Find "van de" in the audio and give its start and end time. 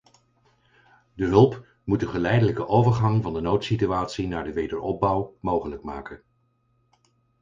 3.23-3.41